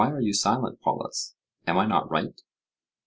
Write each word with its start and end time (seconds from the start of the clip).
Why 0.03 0.09
are 0.13 0.19
you 0.21 0.33
silent, 0.33 0.81
Polus? 0.81 1.35
Am 1.67 1.77
I 1.77 1.85
not 1.85 2.09
right? 2.09 2.41